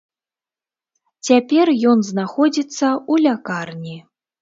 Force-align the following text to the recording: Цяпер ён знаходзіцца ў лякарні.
Цяпер 1.29 1.73
ён 1.93 1.97
знаходзіцца 2.11 2.77
ў 2.77 3.13
лякарні. 3.31 3.97